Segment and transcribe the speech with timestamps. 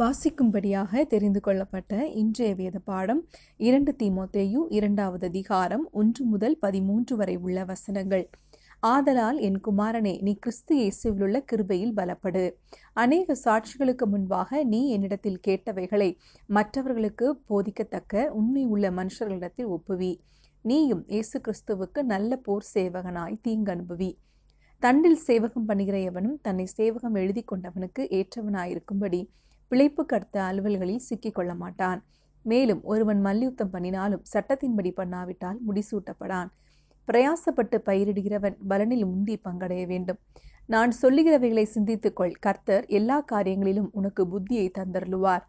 [0.00, 3.20] வாசிக்கும்படியாக தெரிந்து கொள்ளப்பட்ட இன்றைய வேத பாடம்
[3.66, 8.24] இரண்டு தீமோத்தேயு இரண்டாவது அதிகாரம் ஒன்று முதல் பதிமூன்று வரை உள்ள வசனங்கள்.
[8.82, 12.44] ஆதலால் என் குமாரனே நீ கிறிஸ்து இயேசுவிலுள்ள கிருபையில் பலப்படு.
[13.04, 16.10] அநேக சாட்சிகளுக்கு முன்பாக நீ என்னிடத்தில் கேட்டவைகளை
[16.48, 20.12] மற்றவர்களுக்கு போதிக்கத்தக்க உண்மை உள்ள மனுஷர்களிடத்தில் ஒப்புவி.
[20.64, 24.10] நீயும் இயேசு கிறிஸ்துவுக்கு நல்ல போர் சேவகனாய் தீங்கனுபவி
[24.82, 29.22] தண்டில் சேவகம் பண்ணுகிற எவனும் தன்னை சேவகம் எழுதி கொண்டவனுக்கு ஏற்றவனாயிருக்கும்படி
[29.68, 32.00] பிழைப்பு கடத்த அலுவல்களில் சிக்கிக்கொள்ள மாட்டான்.
[32.44, 36.48] மேலும் ஒருவன் மல்யுத்தம் பண்ணினாலும் சட்டத்தின்படி பண்ணாவிட்டால் முடிசூட்டப்படான்.
[37.08, 40.18] பிரயாசப்பட்டு பயிரிடுகிறவன் பலனில் முந்தி பங்கடைய வேண்டும்.
[40.66, 45.44] நான் சொல்லுகிறவைகளை சிந்தித்துக்கொள் கர்த்தர் எல்லா காரியங்களிலும் உனக்கு புத்தியை தந்தருளுவார்.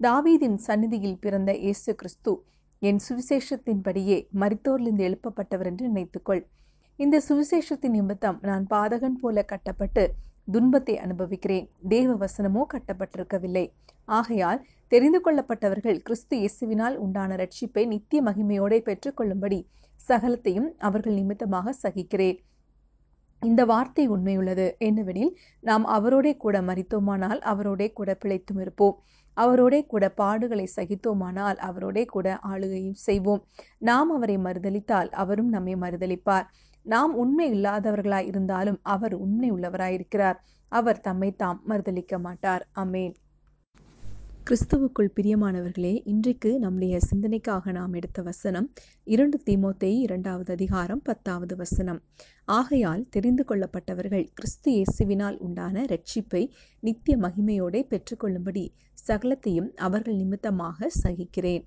[0.00, 2.32] தாவீதின் சந்நிதியில் பிறந்த இயேசு கிறிஸ்து
[2.82, 6.42] என் சுவிசேஷத்தின்படியே மரித்தோர்லிருந்து எழுப்பப்பட்டவர் என்று நினைத்துக்கொள்
[6.98, 10.04] இந்த சுவிசேஷத்தின் நிமித்தம் நான் பாதகன் போல கட்டப்பட்டு
[10.48, 11.66] துன்பத்தை அனுபவிக்கிறேன்.
[11.88, 13.66] தேவ வசனமோ கட்டப்பட்டிருக்கவில்லை.
[14.08, 14.60] ஆகையால்
[14.92, 19.60] தெரிந்து கொள்ளப்பட்டவர்கள் கிறிஸ்து இயேசுவினால் உண்டான ரட்சிப்பை நித்திய மகிமையோടെ பெற்றுக்கொள்ளும்படி
[20.00, 22.38] சகலத்தையும் அவர்கள் நிமித்தமாக சகிக்கிறேன்.
[23.42, 24.66] இந்த வார்த்தை உண்மையுள்ளது.
[24.88, 28.96] என்னவெனில் நாம் அவரோடே கூட மறித்தோமானால் அவரோடே கூட பிழைத்தும் இருப்போம்.
[29.36, 33.42] அவரோடே கூட பாடுகளை சகித்தோமானால் அவரோடே கூட ஆளுகையும் செய்வோம்.
[33.78, 36.46] நாம் அவரை மறுதளித்தால் அவரும் நம்மை மறுதளிப்பார்
[36.86, 40.38] நாம் உண்மை இல்லாதவர்களாய் இருந்தாலும் அவர் உண்மை உள்ளவராயிருக்கிறார்.
[40.68, 42.68] அவர் தம்மை தாம் மறுதளிக்க மாட்டார்.
[42.74, 43.14] அமேன்.
[44.48, 48.72] கிறிஸ்துவுக்குள் பிரியமானவர்களே இன்றைக்கு நம்முடைய சிந்தனைக்காக நாம் எடுத்த வசனம்
[49.04, 52.00] இரண்டு தீமோத்தே இரண்டாவது அதிகாரம் பத்தாவது வசனம்.
[52.44, 56.42] ஆகையால் தெரிந்து கொள்ளப்பட்டவர்கள் கிறிஸ்து இயேசுவினால் உண்டான ரட்சிப்பை
[56.80, 58.66] நித்திய மகிமையோடே பெற்றுக்கொள்ளும்படி
[59.08, 61.64] சகலத்தையும் அவர்கள் நிமித்தமாக சகிக்கிறேன்.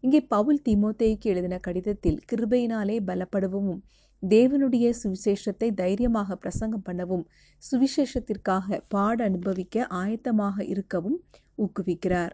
[0.00, 3.82] இங்கே பவுல் தீமோத்தேயுக்கு எழுதின கடிதத்தில் கிருபையினாலே பலப்படவும்
[4.22, 7.24] தேவனுடைய சுவிசேஷத்தை தைரியமாக பிரசங்கம் பண்ணவும்
[7.62, 11.18] சுவிசேஷத்திற்காக பாட அனுபவிக்க ஆயத்தமாக இருக்கவும்
[11.58, 12.32] ஊக்குவிக்கிறார்.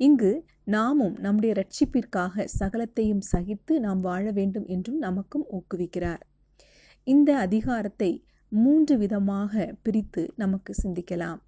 [0.00, 0.32] இங்கு
[0.64, 6.22] நாமும் நம்முடைய ரட்சிப்பிற்காக சகலத்தையும் சகித்து நாம் வாழ வேண்டும் என்றும் நமக்கும் ஊக்குவிக்கிறார்.
[7.06, 8.10] இந்த அதிகாரத்தை
[8.52, 9.52] மூன்று விதமாக
[9.82, 11.40] பிரித்து நமக்கு சிந்திக்கலாம்.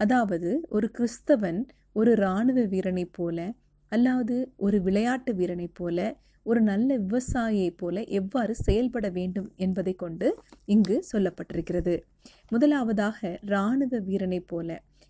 [0.00, 1.60] அதாவது ஒரு கிறிஸ்தவன்
[1.92, 3.38] ஒரு இராணுவ வீரனைப் போல
[3.94, 5.98] அல்லாது ஒரு விளையாட்டு வீரனைப் போல
[6.46, 10.28] ஒரு நல்ல விவசாயியைப் போல எவ்வாறு செயல்பட வேண்டும் என்பதை கொண்டு
[10.64, 11.94] இங்கு சொல்லப்பட்டிருக்கிறது.
[12.48, 14.68] முதலாவதாக இராணுவ வீரனைப் போல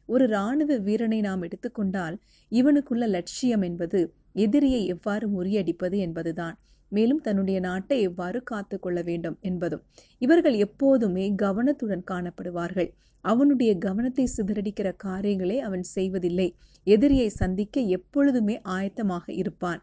[0.08, 2.16] ஒரு இராணுவ வீரனை நாம் எடுத்துக்கொண்டால்
[2.52, 4.00] இவனுக்குள்ள லட்சியம் என்பது
[4.32, 6.56] எதிரியை எவ்வாறு முறியடிப்பது என்பதுதான்.
[6.94, 9.82] மேலும் தன்னுடைய நாட்டை எவ்வாறு காத்து கொள்ள வேண்டும் என்பதும்.
[10.18, 12.90] இவர்கள் எப்போதுமே கவனத்துடன் காணப்படுவார்கள்.
[13.24, 16.48] அவனுடைய கவனத்தை சிதறடிக்கிற காரியங்களை அவன் செய்வதில்லை.
[16.86, 19.80] எதிரியை சந்திக்க எப்பொழுதுமே ஆயத்தமாக இருப்பான்.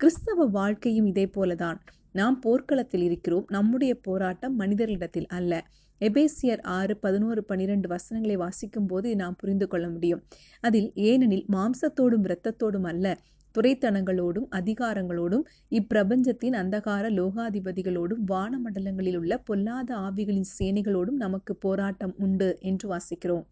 [0.00, 1.78] கிறிஸ்தவ வாழ்க்கையும் இதே போலதான்.
[2.12, 3.46] நாம் போர்க்களத்தில் இருக்கிறோம்.
[3.48, 5.52] நம்முடைய போராட்டம் மனிதர்களிடத்தில் அல்ல.
[6.00, 10.22] எபேசியர் ஆறு பதினோரு பனிரெண்டு வசனங்களை வாசிக்கும் போது நாம் புரிந்து கொள்ள முடியும்.
[10.60, 13.06] அதில் ஏனெனில் மாம்சத்தோடும் இரத்தத்தோடும் அல்ல.
[13.54, 23.44] துறைத்தனங்களோடும் அதிகாரங்களோடும் இப்பிரபஞ்சத்தின் அந்தகார லோகாதிபதிகளோடும் வானமண்டலங்களில் உள்ள பொல்லாத ஆவிகளின் சேனைகளோடும் நமக்கு போராட்டம் உண்டு என்று வாசிக்கிறோம்.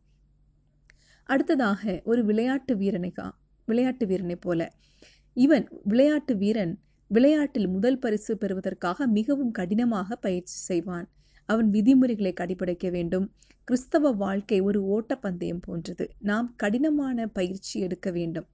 [1.28, 3.28] அடுத்ததாக ஒரு விளையாட்டு வீரனைகா
[3.68, 4.60] விளையாட்டு வீரனை போல.
[5.36, 6.74] இவன் விளையாட்டு வீரன்
[7.10, 11.08] விளையாட்டில் முதல் பரிசு பெறுவதற்காக மிகவும் கடினமாக பயிற்சி செய்வான்.
[11.47, 13.32] அவன் விதிமுறைகளை கடைபிடிக்க வேண்டும்.
[13.64, 16.10] கிறிஸ்தவ வாழ்க்கை ஒரு ஓட்டப்பந்தயம் போன்றது.
[16.19, 18.47] நாம் கடினமான பயிற்சி எடுக்க வேண்டும்.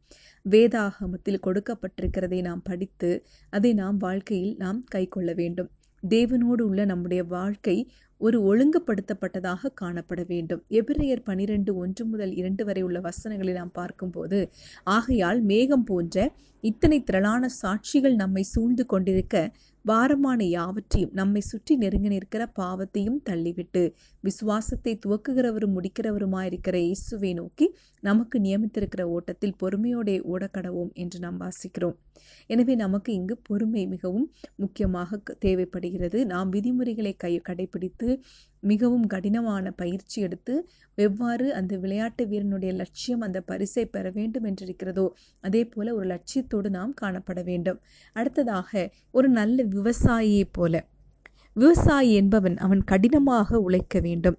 [0.50, 5.70] வேதாகமத்தில் கொடுக்கப்பட்டிருக்கிறதை நாம் படித்து அதை நாம் வாழ்க்கையில் நாம் கை கொள்ள வேண்டும்.
[6.08, 10.64] தேவனோடு உள்ள நம்முடைய வாழ்க்கை ஒரு ஒழுங்குபடுத்தப்பட்டதாக காணப்பட வேண்டும்.
[10.68, 14.48] எபிரேயர் பனிரெண்டு ஒன்று முதல் இரண்டு வரை உள்ள வசனங்களை நாம் பார்க்கும்போது
[14.84, 19.52] ஆகையால் மேகம் போன்ற இத்தனை திரளான சாட்சிகள் நம்மை சூழ்ந்து கொண்டிருக்க
[19.88, 23.82] பாரமான யாவற்றையும் நம்மை சுற்றி நெருங்கி நிற்கிற பாவத்தையும் தள்ளிவிட்டு
[24.24, 27.66] விசுவாசத்தை துவக்குகிறவரும் முடிக்கிறவருமாயிருக்கிற இயேசுவை நோக்கி
[28.02, 31.96] நமக்கு நியமித்திருக்கிற ஓட்டத்தில் பொறுமையோடே ஓடக்கடவோம் என்று நாம் வாசிக்கிறோம்.
[32.46, 36.20] எனவே நமக்கு இங்கு பொறுமை மிகவும் முக்கியமாக தேவைப்படுகிறது.
[36.26, 38.08] நாம் விதிமுறைகளை கை கடைபிடித்து
[38.60, 45.08] மிகவும் கடினமான பயிற்சி எடுத்து எவ்வாறு அந்த விளையாட்டு வீரனுடைய லட்சியம் அந்த பரிசை பெற வேண்டும் என்றிருக்கிறதோ
[45.40, 47.80] அதே போல ஒரு லட்சியத்தோடு நாம் காணப்பட வேண்டும்.
[48.12, 50.86] அடுத்ததாக ஒரு நல்ல விவசாயியைப் போல.
[51.52, 54.38] விவசாயி என்பவன் அவன் கடினமாக உழைக்க வேண்டும்.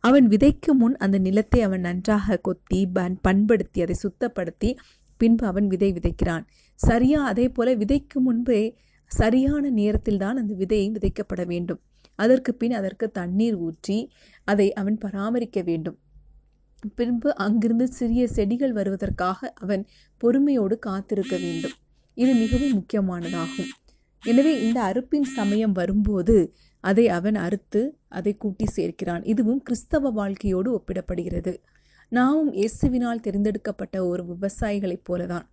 [0.00, 4.76] அவன் விதைக்கு முன் அந்த நிலத்தை அவன் நன்றாக கொத்தி பன் பண்படுத்தி அதை சுத்தப்படுத்தி
[5.16, 6.44] பின்பு அவன் விதை விதைக்கிறான்.
[6.74, 11.80] சரியா அதே போல விதைக்கு முன்பே சரியான நேரத்தில் தான் அந்த விதை விதைக்கப்பட வேண்டும்.
[12.24, 13.98] அதற்கு பின் அதற்கு தண்ணீர் ஊற்றி
[14.48, 15.98] அதை அவன் பராமரிக்க வேண்டும்.
[16.98, 19.82] பின்பு அங்கிருந்து சிறிய செடிகள் வருவதற்காக அவன்
[20.22, 21.74] பொறுமையோடு காத்திருக்க வேண்டும்.
[22.16, 23.70] இது மிகவும் முக்கியமானதாகும்.
[24.24, 26.36] எனவே இந்த அறுப்பின் சமயம் வரும்போது
[26.84, 27.82] அதை அவன் அறுத்து
[28.18, 29.22] அதை கூட்டி சேர்க்கிறான்.
[29.32, 31.52] இதுவும் கிறிஸ்தவ வாழ்க்கையோடு ஒப்பிடப்படுகிறது.
[32.12, 35.46] நாமும் இயேசுவினால் தெரிந்தெடுக்கப்பட்ட ஒரு விவசாயிகளைப் போலதான்.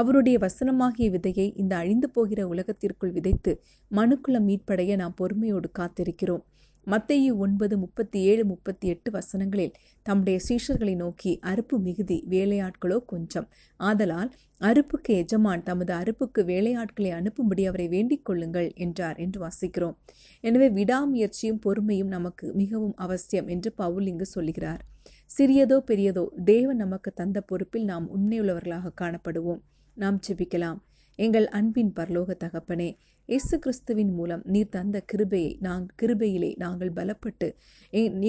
[0.00, 3.52] அவருடைய வசனமாகிய விதையை இந்த அழிந்து போகிற உலகத்திற்குள் விதைத்து
[3.90, 6.44] மனுக்குளம் மீட்படைய நாம் பொறுமையோடு காத்திருக்கிறோம்.
[6.86, 9.72] மத்தையு ஒன்பது முப்பத்தி ஏழு முப்பத்தி எட்டு வசனங்களில்
[10.06, 13.46] தம்முடைய சீஷர்களை நோக்கி அறுப்பு மிகுதி வேலையாட்களோ கொஞ்சம்.
[13.80, 19.96] ஆதலால் அறுப்புக்கு எஜமான் தமது அறுப்புக்கு வேலையாட்களை அனுப்பும்படி அவரை வேண்டிக் கொள்ளுங்கள் என்றார் என்று வாசிக்கிறோம்.
[20.44, 24.82] எனவே விடாமுயற்சியும் பொறுமையும் நமக்கு மிகவும் அவசியம் என்று பவுல் இங்கு சொல்கிறார்
[25.30, 29.62] சிறியதோ பெரியதோ தேவன் நமக்கு தந்த பொறுப்பில் நாம் உண்மையுள்ளவர்களாக காணப்படுவோம்.
[30.02, 30.78] நாம் ஜெபிக்கலாம்.
[31.18, 32.88] எங்கள் அன்பின் பரலோக தகப்பனே
[33.28, 37.48] இயேசு கிறிஸ்துவின் மூலம் நீர் தந்த கிருபையை நான் கிருபையிலே நாங்கள் பலப்பட்டு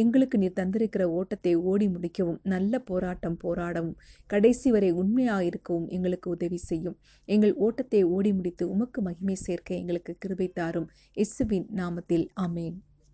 [0.01, 3.99] எங்களுக்கு நீர் தந்திருக்கிற ஓட்டத்தை ஓடி முடிக்கவும் நல்ல போராட்டம் போராடவும்
[4.29, 6.97] கடைசி வரை உண்மையாக இருக்கவும் எங்களுக்கு உதவி செய்யும்.
[7.27, 10.89] எங்கள் ஓட்டத்தை ஓடி முடித்து உமக்கு மகிமை சேர்க்க எங்களுக்கு கிருபை தாரும்.
[11.19, 12.77] இயேசுவின் நாமத்தில் அமேன்